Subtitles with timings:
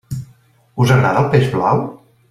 [0.85, 1.87] Us agrada el peix blau?